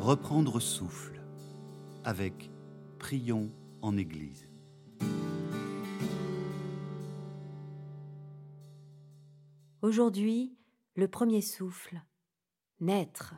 [0.00, 1.22] Reprendre souffle
[2.04, 2.50] avec
[2.98, 3.52] Prions
[3.82, 4.48] en Église.
[9.82, 10.56] Aujourd'hui,
[10.96, 12.02] le premier souffle,
[12.80, 13.34] naître.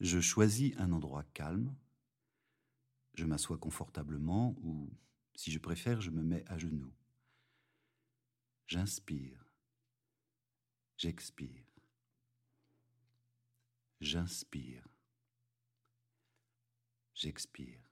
[0.00, 1.76] Je choisis un endroit calme.
[3.12, 4.88] Je m'assois confortablement ou,
[5.34, 6.94] si je préfère, je me mets à genoux.
[8.68, 9.52] J'inspire.
[10.96, 11.69] J'expire.
[14.00, 14.88] J'inspire.
[17.12, 17.82] J'expire.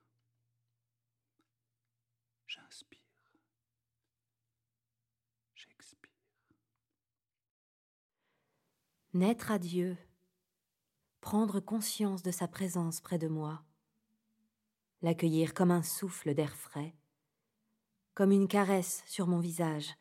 [2.47, 2.99] J'inspire.
[5.53, 6.09] J'expire.
[9.13, 9.99] Naître à Dieu.
[11.21, 13.63] Prendre conscience de sa présence près de moi.
[15.03, 16.95] L'accueillir comme un souffle d'air frais.
[18.15, 19.95] Comme une caresse sur mon visage.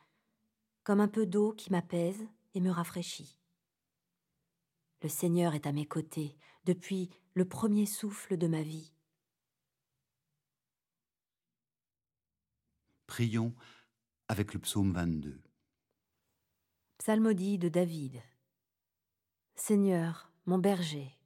[0.85, 3.38] Comme un peu d'eau qui m'apaise et me rafraîchit.
[5.03, 8.93] Le Seigneur est à mes côtés depuis le premier souffle de ma vie.
[13.07, 13.55] Prions
[14.27, 15.41] avec le psaume 22.
[16.99, 18.23] Psalmodie de David.
[19.55, 21.19] Seigneur, mon berger,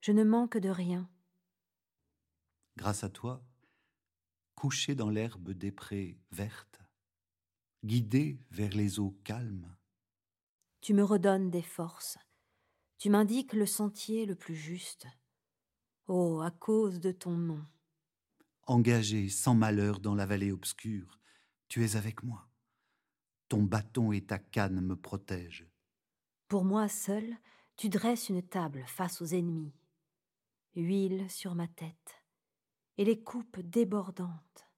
[0.00, 1.08] je ne manque de rien.
[2.76, 3.44] Grâce à toi,
[4.54, 6.80] couché dans l'herbe des prés vertes,
[7.84, 9.74] guidé vers les eaux calmes,
[10.84, 12.18] tu me redonnes des forces,
[12.98, 15.06] tu m'indiques le sentier le plus juste.
[16.08, 17.64] Oh, à cause de ton nom.
[18.66, 21.18] Engagé sans malheur dans la vallée obscure,
[21.68, 22.50] tu es avec moi.
[23.48, 25.66] Ton bâton et ta canne me protègent.
[26.48, 27.34] Pour moi seul,
[27.76, 29.72] tu dresses une table face aux ennemis,
[30.76, 32.22] huile sur ma tête,
[32.98, 34.68] et les coupes débordantes.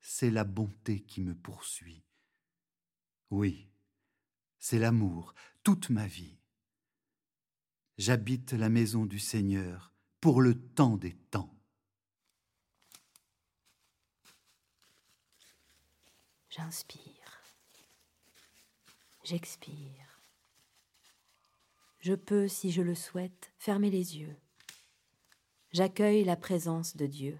[0.00, 2.04] C'est la bonté qui me poursuit.
[3.30, 3.70] Oui,
[4.58, 6.38] c'est l'amour, toute ma vie.
[7.98, 11.54] J'habite la maison du Seigneur pour le temps des temps.
[16.50, 17.42] J'inspire.
[19.24, 20.20] J'expire.
[22.00, 24.36] Je peux, si je le souhaite, fermer les yeux.
[25.72, 27.38] J'accueille la présence de Dieu.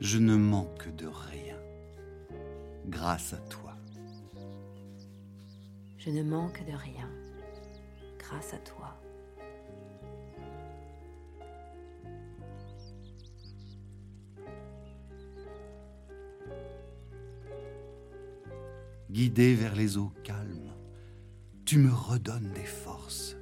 [0.00, 1.56] Je ne manque de rien
[2.86, 3.74] grâce à toi.
[5.98, 7.08] Je ne manque de rien
[8.18, 9.00] grâce à toi.
[19.10, 20.72] Guidé vers les eaux calmes,
[21.64, 23.36] tu me redonnes des forces.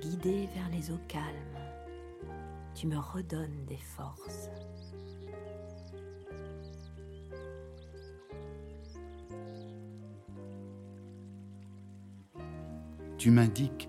[0.00, 1.67] Guidé vers les eaux calmes,
[2.78, 4.50] tu me redonnes des forces.
[13.16, 13.88] Tu m'indiques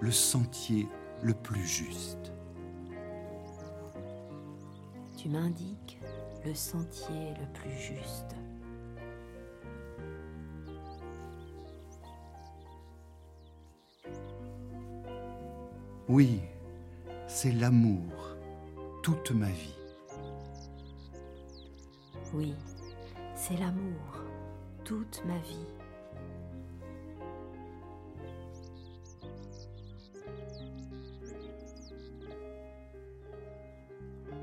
[0.00, 0.86] le sentier
[1.24, 2.32] le plus juste.
[5.16, 5.98] Tu m'indiques
[6.44, 8.36] le sentier le plus juste.
[16.08, 16.40] Oui,
[17.26, 18.19] c'est l'amour,
[19.02, 19.74] toute ma vie.
[22.34, 22.54] Oui,
[23.34, 24.22] c'est l'amour,
[24.84, 25.66] toute ma vie.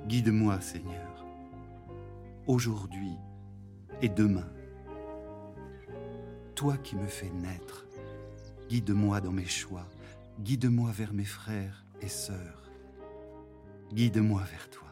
[0.07, 1.25] Guide-moi, Seigneur,
[2.47, 3.15] aujourd'hui
[4.01, 4.49] et demain.
[6.55, 7.85] Toi qui me fais naître,
[8.69, 9.85] guide-moi dans mes choix,
[10.39, 12.66] guide-moi vers mes frères et sœurs.
[13.93, 14.87] Guide-moi vers toi.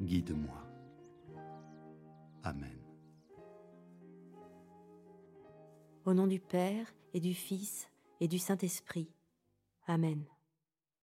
[0.00, 0.62] Guide-moi.
[2.44, 2.78] Amen.
[6.04, 7.88] Au nom du Père et du Fils
[8.20, 9.10] et du Saint-Esprit.
[9.86, 10.24] Amen.